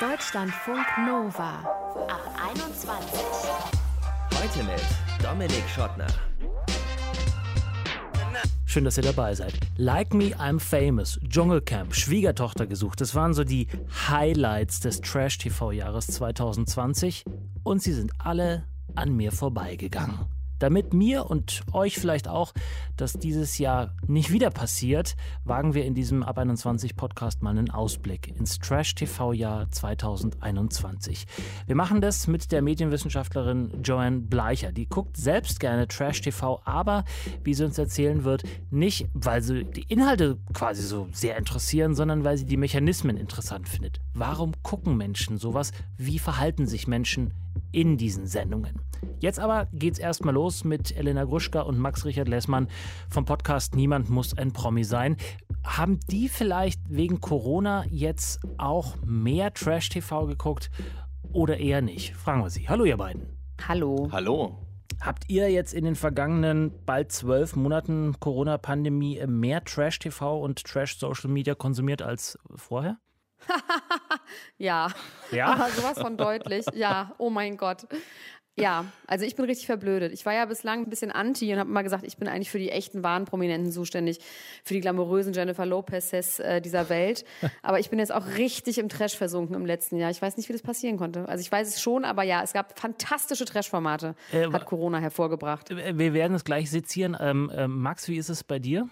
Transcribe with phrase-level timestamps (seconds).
[0.00, 1.58] Deutschlandfunk Nova
[2.06, 2.22] ab
[2.52, 3.20] 21.
[4.32, 4.80] Heute mit
[5.20, 6.06] Dominik Schottner.
[8.64, 9.54] Schön, dass ihr dabei seid.
[9.76, 13.00] Like Me, I'm Famous, Dschungelcamp, Schwiegertochter gesucht.
[13.00, 13.66] Das waren so die
[14.08, 17.24] Highlights des Trash-TV-Jahres 2020.
[17.64, 18.62] Und sie sind alle
[18.94, 20.37] an mir vorbeigegangen.
[20.58, 22.52] Damit mir und euch vielleicht auch
[22.96, 27.70] das dieses Jahr nicht wieder passiert, wagen wir in diesem Ab 21 Podcast mal einen
[27.70, 31.26] Ausblick ins Trash-TV-Jahr 2021.
[31.66, 34.72] Wir machen das mit der Medienwissenschaftlerin Joanne Bleicher.
[34.72, 37.04] Die guckt selbst gerne Trash-TV, aber
[37.44, 42.24] wie sie uns erzählen wird, nicht, weil sie die Inhalte quasi so sehr interessieren, sondern
[42.24, 44.00] weil sie die Mechanismen interessant findet.
[44.14, 45.72] Warum gucken Menschen sowas?
[45.96, 47.32] Wie verhalten sich Menschen
[47.72, 48.80] in diesen Sendungen.
[49.20, 52.68] Jetzt aber geht's erstmal los mit Elena Gruschka und Max Richard Lessmann
[53.08, 55.16] vom Podcast Niemand muss ein Promi sein.
[55.64, 60.70] Haben die vielleicht wegen Corona jetzt auch mehr Trash-TV geguckt
[61.32, 62.14] oder eher nicht?
[62.14, 62.68] Fragen wir sie.
[62.68, 63.26] Hallo, ihr beiden.
[63.66, 64.08] Hallo.
[64.12, 64.64] Hallo.
[65.00, 71.54] Habt ihr jetzt in den vergangenen bald zwölf Monaten Corona-Pandemie mehr Trash-TV und Trash-Social Media
[71.54, 72.98] konsumiert als vorher?
[74.58, 74.88] ja.
[75.30, 75.46] Ja?
[75.46, 76.66] Aber sowas von deutlich.
[76.74, 77.86] Ja, oh mein Gott.
[78.60, 80.12] Ja, also ich bin richtig verblödet.
[80.12, 82.58] Ich war ja bislang ein bisschen anti und habe immer gesagt, ich bin eigentlich für
[82.58, 84.18] die echten wahren Prominenten zuständig,
[84.64, 87.24] für die glamourösen Jennifer Lopezes äh, dieser Welt.
[87.62, 90.10] Aber ich bin jetzt auch richtig im Trash versunken im letzten Jahr.
[90.10, 91.28] Ich weiß nicht, wie das passieren konnte.
[91.28, 95.70] Also ich weiß es schon, aber ja, es gab fantastische Trash-Formate, äh, hat Corona hervorgebracht.
[95.70, 97.16] Wir werden es gleich sezieren.
[97.20, 98.88] Ähm, äh, Max, wie ist es bei dir?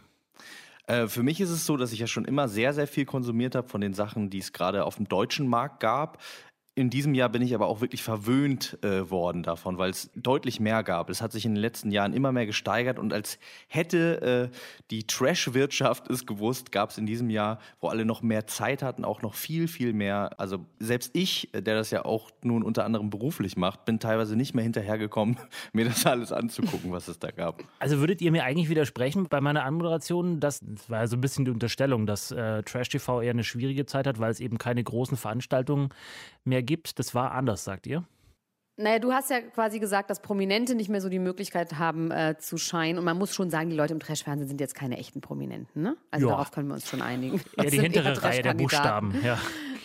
[0.86, 3.54] Äh, für mich ist es so, dass ich ja schon immer sehr, sehr viel konsumiert
[3.54, 6.22] habe von den Sachen, die es gerade auf dem deutschen Markt gab.
[6.78, 10.60] In diesem Jahr bin ich aber auch wirklich verwöhnt äh, worden davon, weil es deutlich
[10.60, 11.08] mehr gab.
[11.08, 14.56] Es hat sich in den letzten Jahren immer mehr gesteigert und als hätte äh,
[14.90, 19.06] die Trash-Wirtschaft es gewusst, gab es in diesem Jahr, wo alle noch mehr Zeit hatten,
[19.06, 20.38] auch noch viel, viel mehr.
[20.38, 24.54] Also selbst ich, der das ja auch nun unter anderem beruflich macht, bin teilweise nicht
[24.54, 25.38] mehr hinterhergekommen,
[25.72, 27.64] mir das alles anzugucken, was es da gab.
[27.78, 31.46] Also würdet ihr mir eigentlich widersprechen bei meiner Anmoderation, das war ja so ein bisschen
[31.46, 35.16] die Unterstellung, dass äh, Trash-TV eher eine schwierige Zeit hat, weil es eben keine großen
[35.16, 35.88] Veranstaltungen
[36.44, 36.98] mehr gibt.
[36.98, 38.04] Das war anders, sagt ihr?
[38.78, 42.36] Naja, du hast ja quasi gesagt, dass Prominente nicht mehr so die Möglichkeit haben äh,
[42.38, 42.98] zu scheinen.
[42.98, 45.80] Und man muss schon sagen, die Leute im Trashfernsehen sind jetzt keine echten Prominenten.
[45.82, 45.96] Ne?
[46.10, 46.32] Also Ja.
[46.32, 47.40] darauf können wir uns schon einigen.
[47.56, 48.52] Ja, die hintere Reihe der.
[48.52, 49.14] Buchstaben.
[49.24, 49.38] Ja.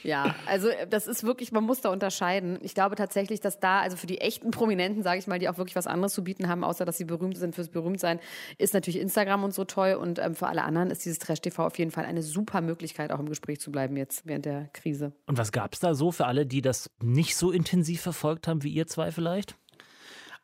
[0.04, 2.60] Ja, also äh, das ist wirklich, man muss da unterscheiden.
[2.62, 5.58] Ich glaube tatsächlich, dass da, also für die echten Prominenten, sage ich mal, die auch
[5.58, 8.20] wirklich was anderes zu bieten haben, außer dass sie berühmt sind fürs Berühmtsein,
[8.58, 9.94] ist natürlich Instagram und so toll.
[9.94, 13.20] Und ähm, für alle anderen ist dieses Trash-TV auf jeden Fall eine super Möglichkeit, auch
[13.20, 15.14] im Gespräch zu bleiben jetzt während der Krise.
[15.26, 18.64] Und was gab es da so für alle, die das nicht so intensiv verfolgt haben
[18.64, 19.56] wie ihr zwei vielleicht?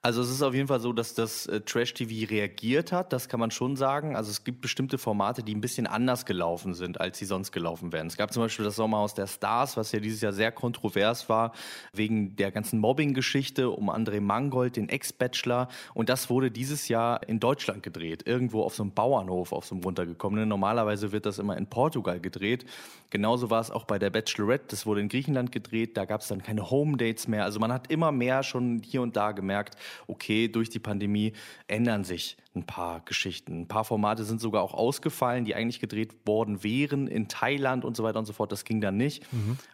[0.04, 3.40] Also es ist auf jeden Fall so, dass das äh, Trash-TV reagiert hat, das kann
[3.40, 4.16] man schon sagen.
[4.16, 7.92] Also es gibt bestimmte Formate, die ein bisschen anders gelaufen sind, als sie sonst gelaufen
[7.92, 8.06] wären.
[8.06, 11.52] Es gab zum Beispiel das Sommerhaus der Stars, was ja dieses Jahr sehr kontrovers war,
[11.94, 15.68] wegen der ganzen Mobbing-Geschichte um André Mangold, den Ex-Bachelor.
[15.96, 19.74] Und das wurde dieses Jahr in Deutschland gedreht, irgendwo auf so einem Bauernhof, auf so
[19.74, 20.48] einem runtergekommenen.
[20.48, 22.66] Normalerweise wird das immer in Portugal gedreht.
[23.10, 26.28] Genauso war es auch bei der Bachelorette, das wurde in Griechenland gedreht, da gab es
[26.28, 27.46] dann keine Home-Dates mehr.
[27.46, 31.34] Also man hat immer mehr schon hier und da gemerkt, okay, durch die Pandemie
[31.68, 33.62] ändern sich ein paar Geschichten.
[33.62, 37.96] Ein paar Formate sind sogar auch ausgefallen, die eigentlich gedreht worden wären in Thailand und
[37.96, 38.52] so weiter und so fort.
[38.52, 39.26] Das ging dann nicht.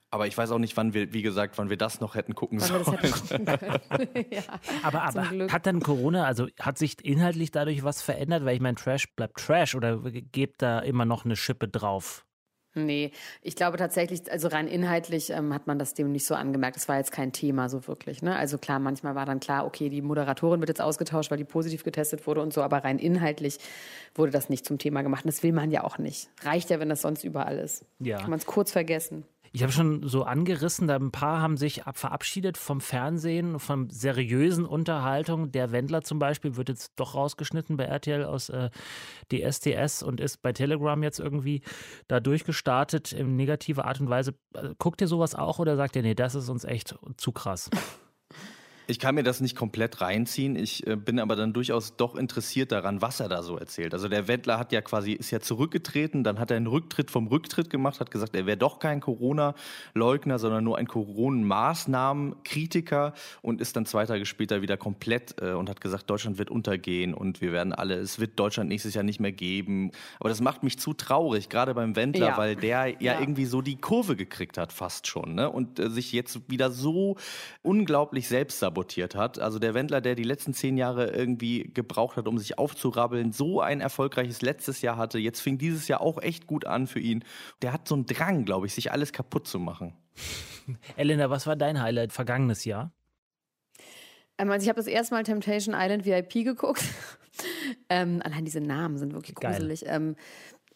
[0.10, 2.62] Aber ich weiß auch nicht, wann wir, wie gesagt, wann wir das noch hätten gucken
[2.62, 3.00] Wann wir das sollen.
[3.00, 3.46] hätten gucken
[3.90, 4.26] können.
[4.32, 4.44] ja.
[4.84, 8.46] Aber, aber hat dann Corona, also hat sich inhaltlich dadurch was verändert?
[8.46, 12.26] Weil ich meine, Trash bleibt Trash oder gebt da immer noch eine Schippe drauf?
[12.76, 13.12] Nee,
[13.44, 16.76] ich glaube tatsächlich, also rein inhaltlich ähm, hat man das dem nicht so angemerkt.
[16.76, 18.24] Es war jetzt kein Thema so wirklich.
[18.24, 18.36] Ne?
[18.36, 21.84] Also klar, manchmal war dann klar, okay, die Moderatorin wird jetzt ausgetauscht, weil die positiv
[21.84, 23.60] getestet wurde und so, aber rein inhaltlich
[24.16, 25.24] wurde das nicht zum Thema gemacht.
[25.24, 26.30] Und das will man ja auch nicht.
[26.42, 27.86] Reicht ja, wenn das sonst überall ist.
[28.00, 28.18] Ja.
[28.18, 29.26] Kann man es kurz vergessen.
[29.56, 33.88] Ich habe schon so angerissen, da ein paar haben sich ab verabschiedet vom Fernsehen, von
[33.88, 35.52] seriösen Unterhaltung.
[35.52, 38.72] Der Wendler zum Beispiel wird jetzt doch rausgeschnitten bei RTL aus äh,
[39.32, 41.62] DSDS und ist bei Telegram jetzt irgendwie
[42.08, 44.34] da durchgestartet in negativer Art und Weise.
[44.56, 47.70] Äh, Guckt ihr sowas auch oder sagt ihr, nee, das ist uns echt zu krass?
[48.88, 50.56] Ich kann mir das nicht komplett reinziehen.
[50.56, 53.94] Ich äh, bin aber dann durchaus doch interessiert daran, was er da so erzählt.
[53.94, 57.28] Also der Wendler hat ja quasi, ist ja zurückgetreten, dann hat er einen Rücktritt vom
[57.28, 63.76] Rücktritt gemacht, hat gesagt, er wäre doch kein Corona-Leugner, sondern nur ein Corona-Maßnahmen-Kritiker und ist
[63.76, 67.52] dann zwei Tage später wieder komplett äh, und hat gesagt, Deutschland wird untergehen und wir
[67.52, 69.92] werden alle, es wird Deutschland nächstes Jahr nicht mehr geben.
[70.20, 72.38] Aber das macht mich zu traurig, gerade beim Wendler, Ja.
[72.38, 73.20] weil der ja, Ja.
[73.20, 75.50] irgendwie so die Kurve gekriegt hat, fast schon, ne?
[75.50, 77.18] Und äh, sich jetzt wieder so
[77.62, 79.40] unglaublich selbst sabotiert hat.
[79.40, 83.62] Also der Wendler, der die letzten zehn Jahre irgendwie gebraucht hat, um sich aufzurabbeln, so
[83.62, 85.20] ein erfolgreiches letztes Jahr hatte.
[85.20, 87.24] Jetzt fing dieses Jahr auch echt gut an für ihn.
[87.62, 89.96] Der hat so einen Drang, glaube ich, sich alles kaputt zu machen.
[90.98, 92.92] Elena, was war dein Highlight vergangenes Jahr?
[94.40, 96.84] Ähm, also ich habe das erste Mal Temptation Island VIP geguckt.
[97.90, 99.52] ähm, allein diese Namen sind wirklich Geil.
[99.52, 99.84] gruselig.
[99.86, 100.16] Ähm,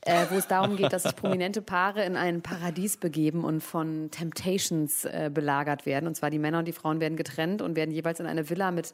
[0.08, 4.10] äh, wo es darum geht, dass sich prominente Paare in ein Paradies begeben und von
[4.12, 6.08] Temptations äh, belagert werden.
[6.08, 8.72] Und zwar die Männer und die Frauen werden getrennt und werden jeweils in eine Villa
[8.72, 8.94] mit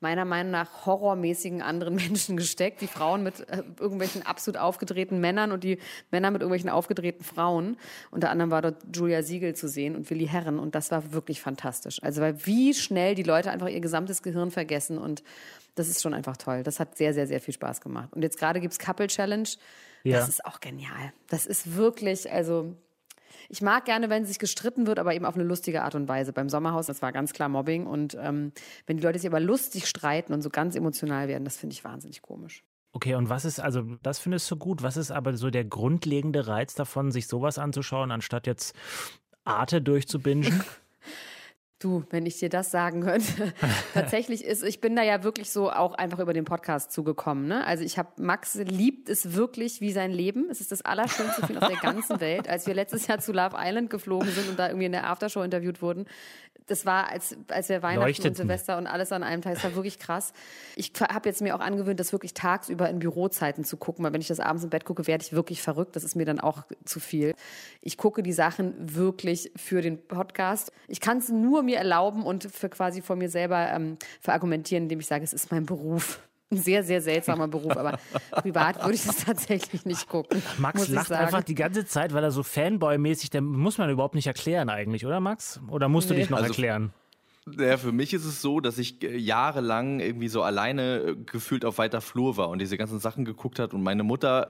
[0.00, 2.80] meiner Meinung nach horrormäßigen anderen Menschen gesteckt.
[2.80, 5.78] Die Frauen mit äh, irgendwelchen absolut aufgedrehten Männern und die
[6.10, 7.76] Männer mit irgendwelchen aufgedrehten Frauen.
[8.10, 11.40] Unter anderem war dort Julia Siegel zu sehen und Willi Herren und das war wirklich
[11.40, 12.02] fantastisch.
[12.02, 15.22] Also weil wie schnell die Leute einfach ihr gesamtes Gehirn vergessen und
[15.74, 16.62] das ist schon einfach toll.
[16.62, 18.12] Das hat sehr, sehr, sehr viel Spaß gemacht.
[18.12, 19.48] Und jetzt gerade gibt's Couple Challenge.
[20.02, 20.18] Ja.
[20.18, 21.12] Das ist auch genial.
[21.28, 22.74] Das ist wirklich, also
[23.48, 26.32] ich mag gerne, wenn sich gestritten wird, aber eben auf eine lustige Art und Weise.
[26.32, 27.86] Beim Sommerhaus, das war ganz klar Mobbing.
[27.86, 28.52] Und ähm,
[28.86, 31.84] wenn die Leute sich aber lustig streiten und so ganz emotional werden, das finde ich
[31.84, 32.64] wahnsinnig komisch.
[32.92, 36.48] Okay, und was ist, also das findest du gut, was ist aber so der grundlegende
[36.48, 38.74] Reiz davon, sich sowas anzuschauen, anstatt jetzt
[39.44, 40.64] Arte durchzubingen?
[41.80, 43.54] Du, wenn ich dir das sagen könnte.
[43.94, 47.48] Tatsächlich ist, ich bin da ja wirklich so auch einfach über den Podcast zugekommen.
[47.48, 47.66] Ne?
[47.66, 50.48] Also ich habe, Max liebt es wirklich wie sein Leben.
[50.50, 52.50] Es ist das allerschönste Film auf der ganzen Welt.
[52.50, 55.42] Als wir letztes Jahr zu Love Island geflogen sind und da irgendwie in der Aftershow
[55.42, 56.04] interviewt wurden,
[56.70, 58.30] das war, als, als wir Weihnachten Leuchteten.
[58.30, 60.32] und Silvester und alles an einem Tag, das war wirklich krass.
[60.76, 64.20] Ich habe jetzt mir auch angewöhnt, das wirklich tagsüber in Bürozeiten zu gucken, weil wenn
[64.20, 65.96] ich das abends im Bett gucke, werde ich wirklich verrückt.
[65.96, 67.34] Das ist mir dann auch zu viel.
[67.80, 70.72] Ich gucke die Sachen wirklich für den Podcast.
[70.86, 75.00] Ich kann es nur mir erlauben und für quasi vor mir selber ähm, verargumentieren, indem
[75.00, 76.20] ich sage, es ist mein Beruf.
[76.52, 77.98] Ein sehr, sehr seltsamer Beruf, aber
[78.32, 80.42] privat würde ich das tatsächlich nicht gucken.
[80.58, 84.26] Max lacht einfach die ganze Zeit, weil er so Fanboy-mäßig, der muss man überhaupt nicht
[84.26, 85.60] erklären eigentlich, oder Max?
[85.68, 86.20] Oder musst du Nee.
[86.22, 86.92] dich noch Also- erklären?
[87.58, 91.64] Ja, für mich ist es so, dass ich äh, jahrelang irgendwie so alleine äh, gefühlt
[91.64, 93.72] auf weiter Flur war und diese ganzen Sachen geguckt hat.
[93.72, 94.48] Und meine Mutter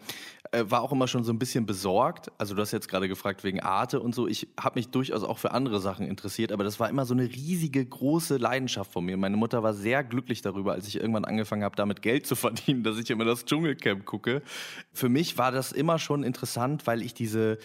[0.53, 2.33] äh, war auch immer schon so ein bisschen besorgt.
[2.37, 4.27] Also du hast jetzt gerade gefragt wegen Arte und so.
[4.27, 7.25] Ich habe mich durchaus auch für andere Sachen interessiert, aber das war immer so eine
[7.25, 9.17] riesige, große Leidenschaft von mir.
[9.17, 12.83] Meine Mutter war sehr glücklich darüber, als ich irgendwann angefangen habe, damit Geld zu verdienen,
[12.83, 14.43] dass ich immer das Dschungelcamp gucke.
[14.93, 17.59] Für mich war das immer schon interessant, weil ich diese,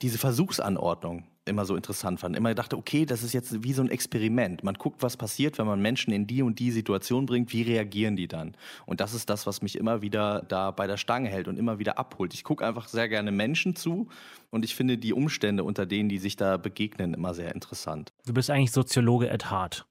[0.00, 2.36] diese Versuchsanordnung immer so interessant fand.
[2.36, 4.62] Immer dachte, okay, das ist jetzt wie so ein Experiment.
[4.62, 8.16] Man guckt, was passiert, wenn man Menschen in die und die Situation bringt, wie reagieren
[8.16, 8.56] die dann?
[8.86, 11.78] Und das ist das, was mich immer wieder da bei der Stange hält und immer
[11.78, 12.34] wieder abholt.
[12.34, 14.08] Ich gucke einfach sehr gerne Menschen zu
[14.50, 18.12] und ich finde die Umstände, unter denen die sich da begegnen, immer sehr interessant.
[18.26, 19.86] Du bist eigentlich Soziologe at heart.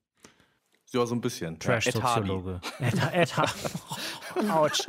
[0.91, 1.57] Ja, so ein bisschen.
[1.62, 2.00] Ja, Ed Hardy.
[2.00, 2.62] Trash-Soziologe.
[2.80, 4.50] Ed, Ed Hardy.
[4.51, 4.86] Autsch.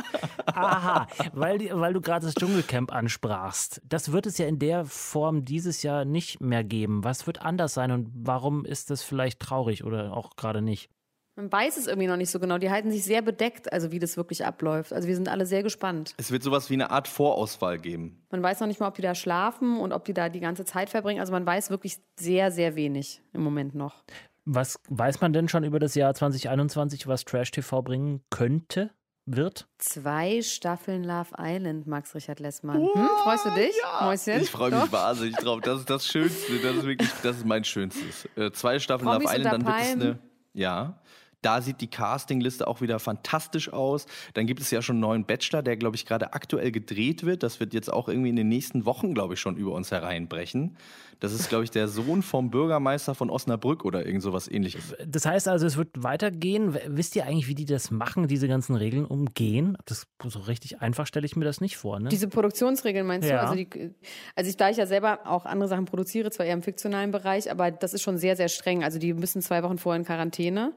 [0.46, 3.80] Aha, weil, die- weil du gerade das Dschungelcamp ansprachst.
[3.84, 7.04] Das wird es ja in der Form dieses Jahr nicht mehr geben.
[7.04, 10.88] Was wird anders sein und warum ist das vielleicht traurig oder auch gerade nicht?
[11.36, 12.58] Man weiß es irgendwie noch nicht so genau.
[12.58, 14.92] Die halten sich sehr bedeckt, also wie das wirklich abläuft.
[14.92, 16.12] Also wir sind alle sehr gespannt.
[16.18, 18.26] Es wird sowas wie eine Art Vorauswahl geben.
[18.30, 20.64] Man weiß noch nicht mal, ob die da schlafen und ob die da die ganze
[20.64, 21.20] Zeit verbringen.
[21.20, 24.02] Also man weiß wirklich sehr, sehr wenig im Moment noch.
[24.52, 28.90] Was weiß man denn schon über das Jahr 2021, was Trash TV bringen könnte,
[29.24, 29.68] wird?
[29.78, 32.78] Zwei Staffeln Love Island, Max Richard Lessmann.
[32.78, 34.42] Hm, freust du dich, Mäuschen?
[34.42, 34.92] Ich freue mich Doch?
[34.92, 35.60] wahnsinnig drauf.
[35.60, 36.58] Das ist das Schönste.
[36.64, 38.28] Das ist wirklich, das ist mein Schönstes.
[38.34, 40.18] Äh, zwei Staffeln Promis Love Island, dann wird es eine.
[40.52, 41.00] Ja.
[41.42, 44.06] Da sieht die Castingliste auch wieder fantastisch aus.
[44.34, 47.42] Dann gibt es ja schon einen neuen Bachelor, der, glaube ich, gerade aktuell gedreht wird.
[47.42, 50.76] Das wird jetzt auch irgendwie in den nächsten Wochen, glaube ich, schon über uns hereinbrechen.
[51.20, 54.94] Das ist, glaube ich, der Sohn vom Bürgermeister von Osnabrück oder irgend sowas ähnliches.
[55.06, 56.76] Das heißt also, es wird weitergehen.
[56.86, 59.76] Wisst ihr eigentlich, wie die das machen, diese ganzen Regeln umgehen?
[59.84, 62.00] Das so richtig einfach stelle ich mir das nicht vor.
[62.00, 62.08] Ne?
[62.08, 63.36] Diese Produktionsregeln meinst Ja.
[63.36, 63.42] du?
[63.42, 63.94] Also, die,
[64.34, 67.50] also ich, da ich ja selber auch andere Sachen produziere, zwar eher im fiktionalen Bereich,
[67.50, 68.82] aber das ist schon sehr, sehr streng.
[68.82, 70.72] Also die müssen zwei Wochen vorher in Quarantäne,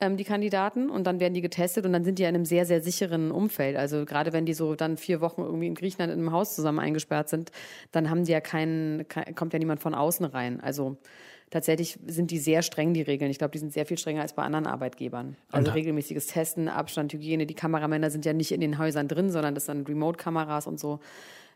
[0.00, 2.44] ähm, die Kandidaten, und dann werden die getestet und dann sind die ja in einem
[2.44, 3.76] sehr, sehr sicheren Umfeld.
[3.76, 6.78] Also gerade wenn die so dann vier Wochen irgendwie in Griechenland in einem Haus zusammen
[6.78, 7.50] eingesperrt sind,
[7.92, 10.60] dann haben die ja keinen, kein, kommt ja niemand von außen rein.
[10.60, 10.96] Also
[11.50, 13.30] tatsächlich sind die sehr streng, die Regeln.
[13.30, 15.36] Ich glaube, die sind sehr viel strenger als bei anderen Arbeitgebern.
[15.50, 17.46] Also regelmäßiges Testen, Abstand, Hygiene.
[17.46, 21.00] Die Kameramänner sind ja nicht in den Häusern drin, sondern das sind Remote-Kameras und so.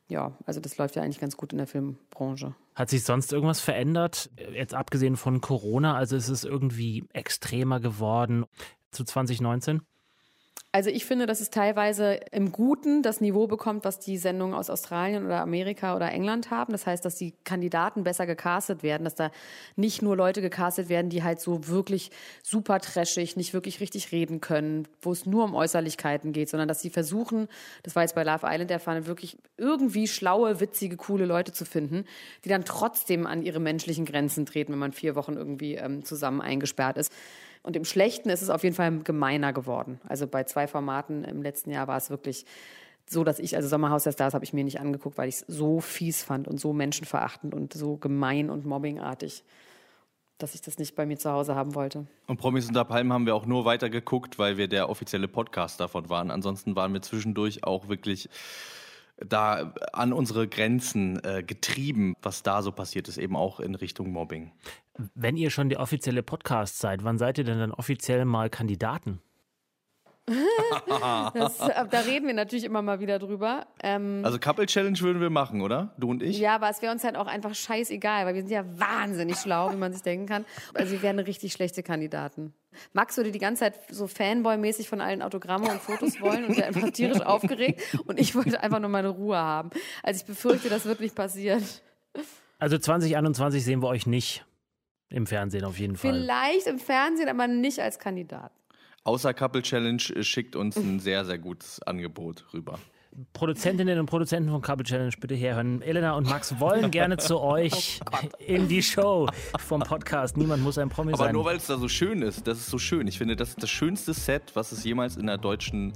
[0.08, 2.54] Ja, also das läuft ja eigentlich ganz gut in der Filmbranche.
[2.74, 4.30] Hat sich sonst irgendwas verändert?
[4.52, 8.44] Jetzt abgesehen von Corona, also ist es irgendwie extremer geworden
[8.90, 9.82] zu 2019?
[10.74, 14.70] Also ich finde, dass es teilweise im Guten das Niveau bekommt, was die Sendungen aus
[14.70, 16.72] Australien oder Amerika oder England haben.
[16.72, 19.30] Das heißt, dass die Kandidaten besser gecastet werden, dass da
[19.76, 22.10] nicht nur Leute gecastet werden, die halt so wirklich
[22.42, 26.80] super trashig, nicht wirklich richtig reden können, wo es nur um Äußerlichkeiten geht, sondern dass
[26.80, 27.48] sie versuchen,
[27.82, 31.66] das war jetzt bei Love Island der Fall, wirklich irgendwie schlaue, witzige, coole Leute zu
[31.66, 32.06] finden,
[32.46, 36.40] die dann trotzdem an ihre menschlichen Grenzen treten, wenn man vier Wochen irgendwie ähm, zusammen
[36.40, 37.12] eingesperrt ist.
[37.62, 40.00] Und im Schlechten ist es auf jeden Fall gemeiner geworden.
[40.08, 42.44] Also bei zwei Formaten im letzten Jahr war es wirklich
[43.06, 45.44] so, dass ich, also Sommerhaus der Stars habe ich mir nicht angeguckt, weil ich es
[45.46, 49.44] so fies fand und so menschenverachtend und so gemein und mobbingartig,
[50.38, 52.06] dass ich das nicht bei mir zu Hause haben wollte.
[52.26, 56.08] Und Promis unter Palmen haben wir auch nur weitergeguckt, weil wir der offizielle Podcast davon
[56.08, 56.30] waren.
[56.30, 58.28] Ansonsten waren wir zwischendurch auch wirklich
[59.18, 64.10] da an unsere Grenzen äh, getrieben, was da so passiert ist, eben auch in Richtung
[64.10, 64.50] Mobbing.
[65.14, 69.20] Wenn ihr schon der offizielle Podcast seid, wann seid ihr denn dann offiziell mal Kandidaten?
[71.34, 73.66] das, da reden wir natürlich immer mal wieder drüber.
[73.82, 75.94] Ähm, also Couple Challenge würden wir machen, oder?
[75.98, 76.38] Du und ich?
[76.38, 79.72] Ja, aber es wäre uns halt auch einfach scheißegal, weil wir sind ja wahnsinnig schlau,
[79.72, 80.44] wie man sich denken kann.
[80.74, 82.54] Also wir wären richtig schlechte Kandidaten.
[82.92, 86.66] Max würde die ganze Zeit so Fanboy-mäßig von allen Autogramme und Fotos wollen und wäre
[86.68, 87.82] einfach tierisch aufgeregt.
[88.06, 89.70] Und ich wollte einfach nur meine Ruhe haben.
[90.04, 91.64] Also ich befürchte, das wird nicht passieren.
[92.60, 94.44] Also 2021 sehen wir euch nicht
[95.12, 96.12] im Fernsehen auf jeden Fall.
[96.12, 98.52] Vielleicht im Fernsehen, aber nicht als Kandidat.
[99.04, 102.78] Außer Couple Challenge schickt uns ein sehr, sehr gutes Angebot rüber.
[103.34, 105.82] Produzentinnen und Produzenten von Couple Challenge bitte herhören.
[105.82, 109.28] Elena und Max wollen gerne zu euch oh in die Show
[109.58, 110.36] vom Podcast.
[110.36, 111.26] Niemand muss ein Promi Aber sein.
[111.26, 113.06] Aber nur weil es da so schön ist, das ist so schön.
[113.06, 115.92] Ich finde, das ist das schönste Set, was es jemals in der deutschen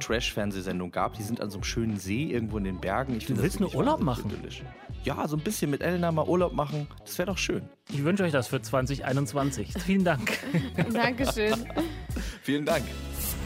[0.00, 1.14] Trash-Fernsehsendung gab.
[1.14, 3.16] Die sind an so einem schönen See irgendwo in den Bergen.
[3.16, 4.30] Ich du willst nur Urlaub machen?
[4.30, 4.62] Idyllisch.
[5.04, 6.88] Ja, so ein bisschen mit Elena mal Urlaub machen.
[7.04, 7.68] Das wäre doch schön.
[7.90, 9.74] Ich wünsche euch das für 2021.
[9.84, 10.38] Vielen Dank.
[10.92, 11.66] Dankeschön.
[12.42, 12.84] Vielen Dank.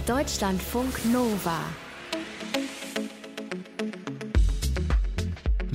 [0.07, 1.59] Deutschlandfunk Nova.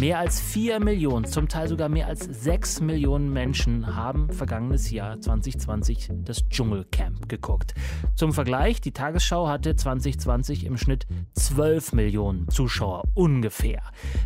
[0.03, 5.21] Mehr als 4 Millionen, zum Teil sogar mehr als 6 Millionen Menschen haben vergangenes Jahr
[5.21, 7.73] 2020 das Dschungelcamp geguckt.
[8.13, 13.81] Zum Vergleich, die Tagesschau hatte 2020 im Schnitt 12 Millionen Zuschauer ungefähr.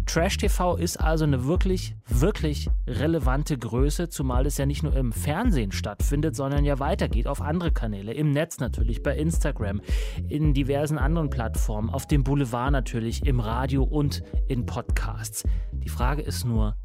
[0.07, 5.11] Trash TV ist also eine wirklich, wirklich relevante Größe, zumal es ja nicht nur im
[5.11, 9.81] Fernsehen stattfindet, sondern ja weitergeht auf andere Kanäle, im Netz natürlich, bei Instagram,
[10.27, 15.43] in diversen anderen Plattformen, auf dem Boulevard natürlich, im Radio und in Podcasts.
[15.73, 16.75] Die Frage ist nur,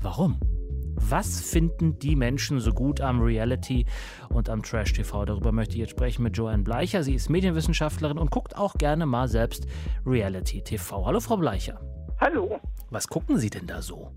[0.00, 0.38] warum?
[0.94, 3.86] Was finden die Menschen so gut am Reality
[4.28, 5.24] und am Trash TV?
[5.24, 7.02] Darüber möchte ich jetzt sprechen mit Joanne Bleicher.
[7.02, 9.66] Sie ist Medienwissenschaftlerin und guckt auch gerne mal selbst
[10.06, 11.06] Reality TV.
[11.06, 11.80] Hallo, Frau Bleicher.
[12.20, 12.60] Hallo.
[12.90, 14.12] Was gucken Sie denn da so?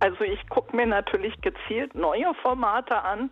[0.00, 3.30] Also ich gucke mir natürlich gezielt neue Formate an,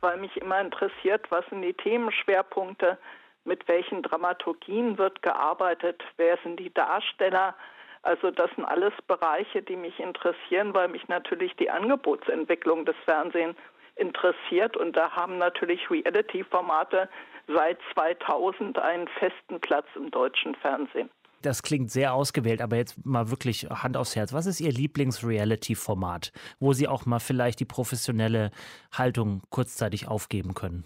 [0.00, 2.98] weil mich immer interessiert, was sind die Themenschwerpunkte,
[3.44, 7.54] mit welchen Dramaturgien wird gearbeitet, wer sind die Darsteller,
[8.02, 13.56] also das sind alles Bereiche, die mich interessieren, weil mich natürlich die Angebotsentwicklung des Fernsehens
[13.96, 17.08] interessiert und da haben natürlich Reality-Formate
[17.48, 21.10] seit 2000 einen festen Platz im deutschen Fernsehen.
[21.42, 24.32] Das klingt sehr ausgewählt, aber jetzt mal wirklich Hand aufs Herz.
[24.32, 28.50] Was ist Ihr Lieblings-Reality-Format, wo Sie auch mal vielleicht die professionelle
[28.92, 30.84] Haltung kurzzeitig aufgeben können?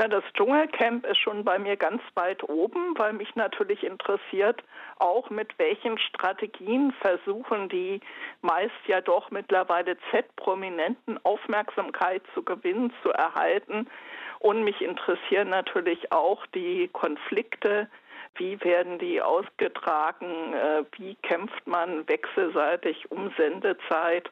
[0.00, 4.64] Na, das Dschungelcamp ist schon bei mir ganz weit oben, weil mich natürlich interessiert,
[4.98, 8.00] auch mit welchen Strategien versuchen die
[8.40, 13.90] meist ja doch mittlerweile Z-Prominenten Aufmerksamkeit zu gewinnen, zu erhalten.
[14.38, 17.86] Und mich interessieren natürlich auch die Konflikte,
[18.36, 24.30] wie werden die ausgetragen, äh, wie kämpft man wechselseitig um Sendezeit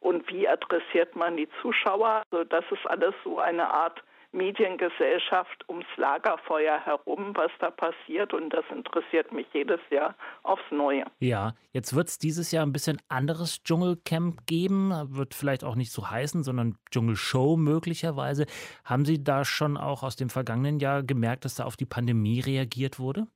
[0.00, 2.22] und wie adressiert man die Zuschauer.
[2.30, 4.02] Also das ist alles so eine Art
[4.36, 8.32] Mediengesellschaft ums Lagerfeuer herum, was da passiert.
[8.34, 11.04] Und das interessiert mich jedes Jahr aufs Neue.
[11.18, 14.92] Ja, jetzt wird es dieses Jahr ein bisschen anderes Dschungelcamp geben.
[15.16, 18.46] Wird vielleicht auch nicht so heißen, sondern Dschungelshow möglicherweise.
[18.84, 22.40] Haben Sie da schon auch aus dem vergangenen Jahr gemerkt, dass da auf die Pandemie
[22.40, 23.26] reagiert wurde?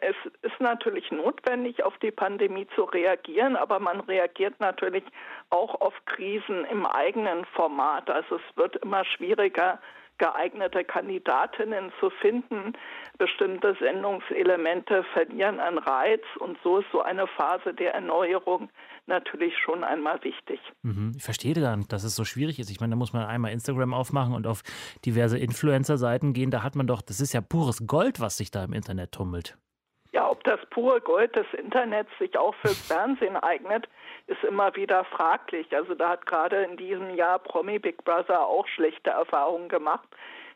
[0.00, 5.04] Es ist natürlich notwendig, auf die Pandemie zu reagieren, aber man reagiert natürlich
[5.50, 8.08] auch auf Krisen im eigenen Format.
[8.10, 9.78] Also es wird immer schwieriger,
[10.20, 12.74] geeignete Kandidatinnen zu finden.
[13.18, 18.68] Bestimmte Sendungselemente verlieren an Reiz und so ist so eine Phase der Erneuerung
[19.06, 20.60] natürlich schon einmal wichtig.
[20.82, 21.12] Mhm.
[21.16, 22.70] Ich verstehe nicht, dass es so schwierig ist.
[22.70, 24.62] Ich meine, da muss man einmal Instagram aufmachen und auf
[25.04, 26.50] diverse Influencer-Seiten gehen.
[26.50, 29.56] Da hat man doch, das ist ja pures Gold, was sich da im Internet tummelt.
[30.40, 33.86] Ob das pure Gold des Internets sich auch fürs Fernsehen eignet,
[34.26, 35.66] ist immer wieder fraglich.
[35.76, 40.08] Also da hat gerade in diesem Jahr Promi Big Brother auch schlechte Erfahrungen gemacht.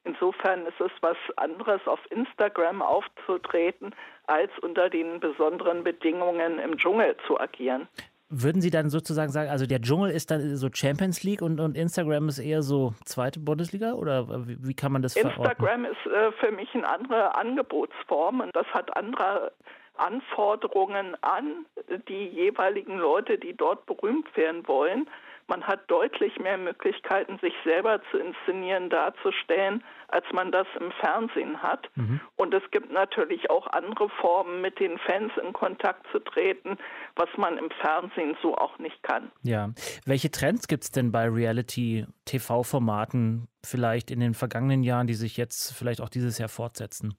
[0.05, 3.95] Insofern ist es was anderes, auf Instagram aufzutreten,
[4.27, 7.87] als unter den besonderen Bedingungen im Dschungel zu agieren.
[8.31, 11.77] Würden Sie dann sozusagen sagen, also der Dschungel ist dann so Champions League und, und
[11.77, 15.85] Instagram ist eher so zweite Bundesliga oder wie, wie kann man das Instagram verorten?
[15.85, 19.53] ist äh, für mich eine andere Angebotsform und das hat andere
[19.97, 21.67] Anforderungen an
[22.09, 25.09] die jeweiligen Leute, die dort berühmt werden wollen.
[25.47, 31.63] Man hat deutlich mehr Möglichkeiten, sich selber zu inszenieren, darzustellen, als man das im Fernsehen
[31.63, 31.91] hat.
[31.97, 32.19] Mhm.
[32.37, 36.79] Und es gibt natürlich auch andere Formen, mit den Fans in Kontakt zu treten,
[37.17, 39.31] was man im Fernsehen so auch nicht kann.
[39.43, 39.69] Ja.
[40.07, 45.75] Welche Trends gibt es denn bei Reality-TV-Formaten vielleicht in den vergangenen Jahren, die sich jetzt
[45.75, 47.19] vielleicht auch dieses Jahr fortsetzen?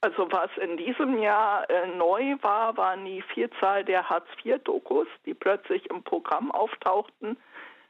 [0.00, 5.90] Also was in diesem Jahr äh, neu war, waren die Vielzahl der Hartz-IV-Dokus, die plötzlich
[5.90, 7.36] im Programm auftauchten.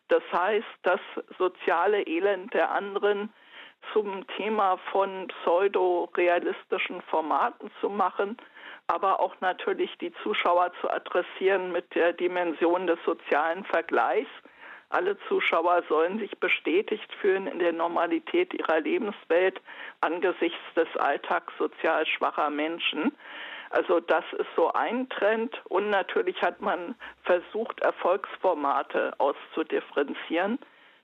[0.09, 1.01] Das heißt, das
[1.37, 3.31] soziale Elend der anderen
[3.93, 8.39] zum Thema von pseudo-realistischen Formaten zu machen,
[8.87, 14.31] aber auch natürlich die Zuschauer zu adressieren mit der Dimension des sozialen Vergleichs
[14.91, 19.61] alle Zuschauer sollen sich bestätigt fühlen in der Normalität ihrer Lebenswelt
[20.01, 23.13] angesichts des Alltags sozial schwacher Menschen.
[23.71, 30.59] Also das ist so ein Trend und natürlich hat man versucht, Erfolgsformate auszudifferenzieren.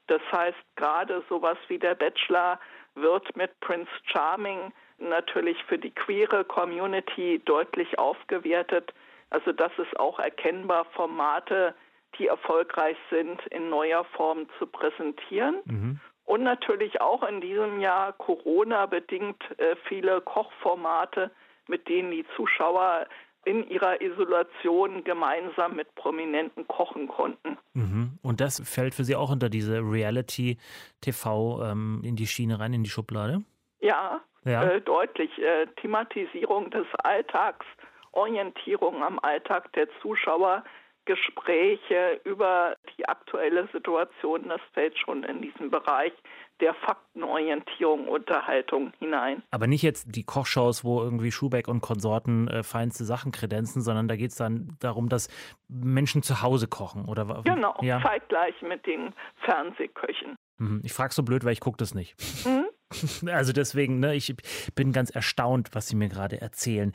[0.07, 2.59] Das heißt, gerade sowas wie der Bachelor
[2.95, 8.95] wird mit Prince Charming natürlich für die queere Community deutlich aufgewertet.
[9.31, 11.75] Also das ist auch erkennbar Formate,
[12.18, 15.56] die erfolgreich sind, in neuer Form zu präsentieren.
[15.64, 16.00] Mhm.
[16.25, 21.30] Und natürlich auch in diesem Jahr Corona bedingt äh, viele Kochformate,
[21.68, 23.06] mit denen die Zuschauer
[23.44, 27.59] in ihrer Isolation gemeinsam mit Prominenten kochen konnten.
[27.75, 28.18] Mhm.
[28.23, 32.85] Und das fällt für Sie auch unter diese Reality-TV ähm, in die Schiene rein, in
[32.85, 33.42] die Schublade?
[33.80, 34.64] Ja, ja.
[34.64, 35.30] Äh, deutlich.
[35.38, 37.66] Äh, Thematisierung des Alltags,
[38.12, 40.64] Orientierung am Alltag der Zuschauer,
[41.04, 46.12] Gespräche über die aktuelle Situation, das fällt schon in diesen Bereich
[46.61, 49.42] der Faktenorientierung, Unterhaltung hinein.
[49.50, 54.08] Aber nicht jetzt die Kochshows, wo irgendwie Schubeck und Konsorten äh, feinste Sachen kredenzen, sondern
[54.08, 55.28] da geht es dann darum, dass
[55.68, 57.42] Menschen zu Hause kochen, oder?
[57.44, 58.00] Genau, ja.
[58.02, 60.37] zeitgleich mit den Fernsehköchen.
[60.58, 60.80] Mhm.
[60.84, 62.14] Ich frage so blöd, weil ich gucke das nicht.
[62.46, 62.66] Mhm.
[63.26, 64.37] Also deswegen, ne, ich
[64.76, 66.92] bin ganz erstaunt, was Sie mir gerade erzählen.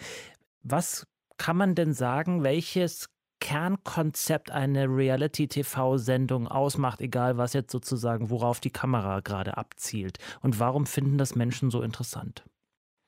[0.63, 1.05] Was
[1.37, 3.09] kann man denn sagen, welches
[3.39, 10.17] Kernkonzept eine Reality-TV-Sendung ausmacht, egal was jetzt sozusagen, worauf die Kamera gerade abzielt?
[10.41, 12.43] Und warum finden das Menschen so interessant?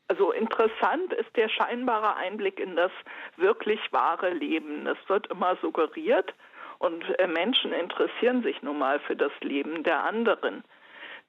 [0.08, 2.92] Also interessant ist der scheinbare Einblick in das
[3.38, 4.86] wirklich wahre Leben.
[4.86, 6.34] Es wird immer suggeriert
[6.80, 10.64] und äh, Menschen interessieren sich nun mal für das Leben der anderen.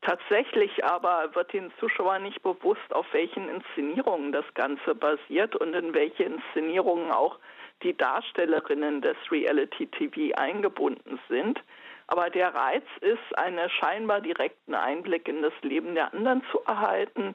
[0.01, 5.95] Tatsächlich aber wird den Zuschauern nicht bewusst, auf welchen Inszenierungen das Ganze basiert und in
[5.95, 7.39] welche Inszenierungen auch
[7.83, 11.61] die Darstellerinnen des Reality TV eingebunden sind.
[12.07, 17.35] Aber der Reiz ist, einen scheinbar direkten Einblick in das Leben der anderen zu erhalten.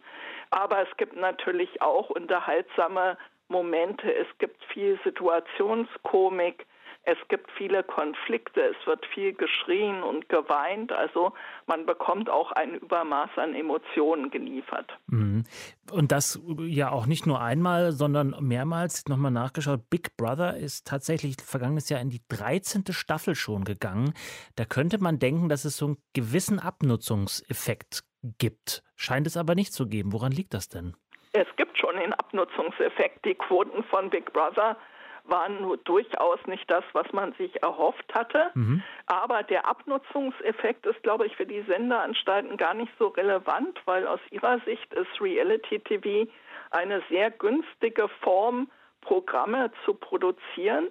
[0.52, 4.14] Aber es gibt natürlich auch unterhaltsame Momente.
[4.14, 6.66] Es gibt viel Situationskomik.
[7.10, 11.32] Es gibt viele Konflikte, es wird viel geschrien und geweint, also
[11.65, 14.91] man bekommt auch ein Übermaß an Emotionen geliefert.
[15.08, 15.46] Mhm.
[15.89, 19.89] Und das ja auch nicht nur einmal, sondern mehrmals nochmal nachgeschaut.
[19.89, 22.84] Big Brother ist tatsächlich vergangenes Jahr in die 13.
[22.89, 24.13] Staffel schon gegangen.
[24.58, 28.04] Da könnte man denken, dass es so einen gewissen Abnutzungseffekt
[28.38, 28.84] gibt.
[28.98, 30.12] Scheint es aber nicht zu geben.
[30.12, 30.93] Woran liegt das denn?
[31.32, 33.24] Es gibt schon den Abnutzungseffekt.
[33.24, 34.76] Die Quoten von Big Brother
[35.30, 38.52] waren nur durchaus nicht das, was man sich erhofft hatte.
[38.54, 38.84] Mhm.
[39.06, 44.20] Aber der Abnutzungseffekt ist, glaube ich, für die Sendeanstalten gar nicht so relevant, weil aus
[44.32, 46.30] ihrer Sicht ist Reality TV
[46.72, 48.70] eine sehr günstige Form,
[49.02, 50.90] Programme zu produzieren.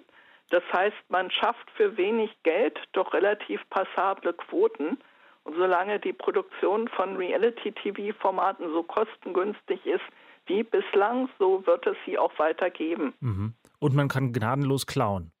[0.49, 4.97] Das heißt, man schafft für wenig Geld doch relativ passable Quoten.
[5.43, 10.03] Und solange die Produktion von Reality-TV-Formaten so kostengünstig ist
[10.47, 13.13] wie bislang, so wird es sie auch weitergeben.
[13.19, 13.53] Mhm.
[13.79, 15.31] Und man kann gnadenlos klauen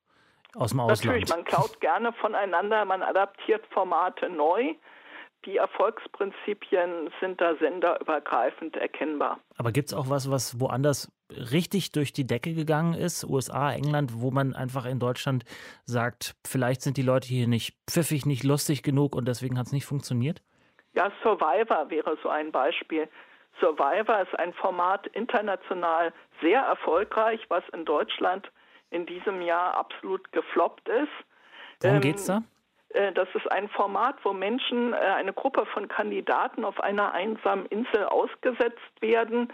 [0.55, 1.05] aus dem Ausland.
[1.05, 4.73] Natürlich, man klaut gerne voneinander, man adaptiert Formate neu.
[5.45, 9.39] Die Erfolgsprinzipien sind da senderübergreifend erkennbar.
[9.55, 14.11] Aber gibt es auch was, was woanders richtig durch die Decke gegangen ist, USA, England,
[14.15, 15.45] wo man einfach in Deutschland
[15.85, 19.73] sagt, vielleicht sind die Leute hier nicht pfiffig, nicht lustig genug und deswegen hat es
[19.73, 20.41] nicht funktioniert?
[20.95, 23.07] Ja, Survivor wäre so ein Beispiel.
[23.59, 28.51] Survivor ist ein Format international sehr erfolgreich, was in Deutschland
[28.89, 31.07] in diesem Jahr absolut gefloppt ist.
[31.81, 32.43] Worum ähm, geht's da?
[32.89, 37.65] Äh, das ist ein Format, wo Menschen, äh, eine Gruppe von Kandidaten auf einer einsamen
[37.67, 39.51] Insel ausgesetzt werden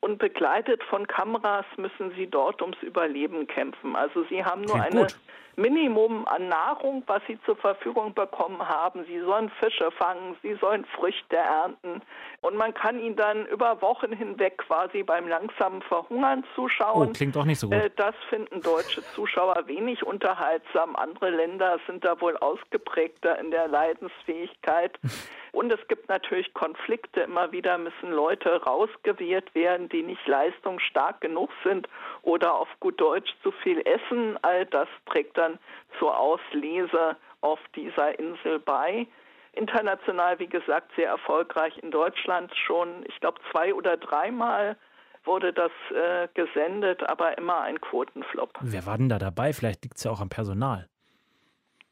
[0.00, 3.96] und begleitet von Kameras müssen sie dort ums Überleben kämpfen.
[3.96, 5.18] Also sie haben nur Klingt eine gut.
[5.56, 9.04] Minimum an Nahrung, was sie zur Verfügung bekommen haben.
[9.06, 12.02] Sie sollen Fische fangen, sie sollen Früchte ernten
[12.42, 17.12] und man kann ihnen dann über Wochen hinweg quasi beim langsamen Verhungern Oh, zuschauen.
[17.14, 17.76] klingt doch nicht so gut.
[17.78, 20.94] Äh, Das finden deutsche Zuschauer wenig unterhaltsam.
[20.96, 24.98] Andere Länder sind da wohl ausgeprägter in der Leidensfähigkeit.
[25.52, 27.22] Und es gibt natürlich Konflikte.
[27.22, 31.88] Immer wieder müssen Leute rausgewählt werden, die nicht leistungsstark genug sind
[32.20, 34.38] oder auf gut Deutsch zu viel essen.
[34.42, 35.58] All das trägt dann
[35.98, 39.06] zur Auslese auf dieser Insel bei.
[39.52, 41.78] International, wie gesagt, sehr erfolgreich.
[41.78, 44.76] In Deutschland schon, ich glaube, zwei oder dreimal
[45.24, 48.50] wurde das äh, gesendet, aber immer ein Quotenflop.
[48.60, 49.52] Wer war denn da dabei?
[49.52, 50.88] Vielleicht liegt es ja auch am Personal.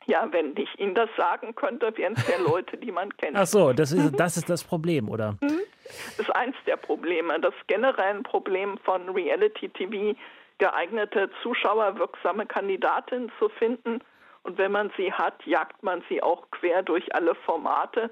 [0.06, 3.36] Ja, wenn ich Ihnen das sagen könnte, wären es ja Leute, die man kennt.
[3.36, 5.36] Ach so, das ist, das ist das Problem, oder?
[5.40, 7.40] Das ist eins der Probleme.
[7.40, 10.14] Das generell ein Problem von Reality TV,
[10.58, 14.00] geeignete zuschauerwirksame Kandidatinnen zu finden.
[14.42, 18.10] Und wenn man sie hat, jagt man sie auch quer durch alle Formate.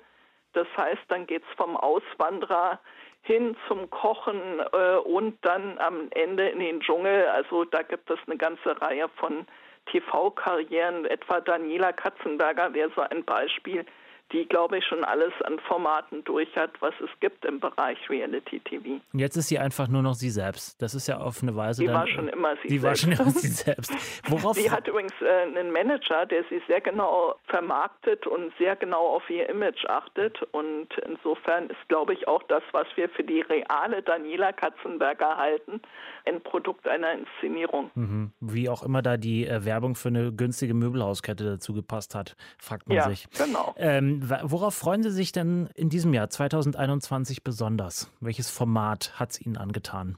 [0.55, 2.81] Das heißt, dann geht es vom Auswanderer
[3.23, 7.27] hin zum Kochen äh, und dann am Ende in den Dschungel.
[7.29, 9.47] Also da gibt es eine ganze Reihe von
[9.87, 13.85] TV-Karrieren, etwa Daniela Katzenberger wäre so ein Beispiel,
[14.33, 18.61] die, glaube ich, schon alles an Formaten durch hat, was es gibt im Bereich Reality
[18.61, 19.01] TV.
[19.13, 20.81] Und jetzt ist sie einfach nur noch sie selbst.
[20.81, 21.97] Das ist ja auf eine Weise Die dann.
[21.97, 23.01] war schon immer sie Die war selbst.
[23.19, 23.93] schon immer sie selbst.
[24.29, 29.07] Worauf Sie hat übrigens äh, einen Manager, der sie sehr genau vermarktet und sehr genau
[29.17, 30.43] auf ihr Image achtet.
[30.53, 35.81] Und insofern ist, glaube ich, auch das, was wir für die reale Daniela Katzenberger halten,
[36.27, 37.91] ein Produkt einer Inszenierung.
[37.95, 38.33] Mhm.
[38.41, 42.89] Wie auch immer da die äh, Werbung für eine günstige Möbelhauskette dazu gepasst hat, fragt
[42.89, 43.29] man Ja, sich.
[43.37, 43.75] genau.
[43.77, 48.13] Ähm, worauf freuen Sie sich denn in diesem Jahr 2021 besonders?
[48.21, 50.17] Welches Format hat es Ihnen angetan?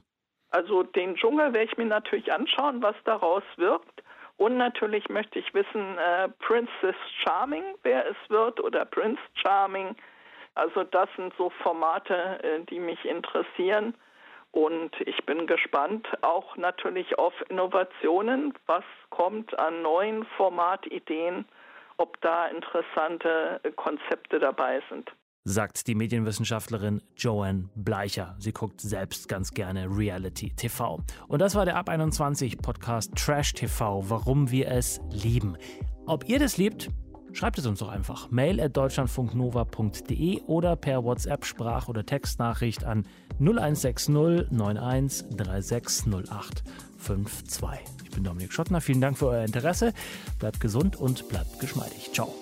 [0.51, 4.03] Also den Dschungel werde ich mir natürlich anschauen, was daraus wirkt.
[4.37, 9.95] Und natürlich möchte ich wissen, äh, Princess Charming, wer es wird, oder Prince Charming.
[10.55, 13.95] Also das sind so Formate, äh, die mich interessieren.
[14.51, 21.45] Und ich bin gespannt auch natürlich auf Innovationen, was kommt an neuen Formatideen,
[21.97, 25.11] ob da interessante äh, Konzepte dabei sind.
[25.47, 28.35] Sagt die Medienwissenschaftlerin Joanne Bleicher.
[28.39, 31.01] Sie guckt selbst ganz gerne Reality TV.
[31.27, 35.55] Und das war der Ab 21 Podcast Trash TV, warum wir es lieben.
[36.07, 36.89] Ob ihr das liebt,
[37.31, 38.31] schreibt es uns doch einfach.
[38.31, 43.07] Mail at deutschlandfunknova.de oder per WhatsApp Sprach- oder Textnachricht an
[43.39, 44.15] 0160
[44.49, 46.63] 91 3608
[46.97, 47.94] 52.
[48.15, 48.79] Ich bin Dominik Schottner.
[48.79, 49.93] Vielen Dank für euer Interesse.
[50.39, 52.11] Bleibt gesund und bleibt geschmeidig.
[52.13, 52.33] Ciao.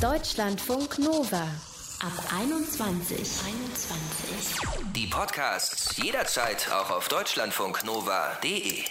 [0.00, 1.42] Deutschlandfunk Nova.
[2.00, 3.18] Ab 21.
[3.18, 4.92] 21.
[4.94, 8.84] Die Podcasts jederzeit auch auf deutschlandfunknova.de.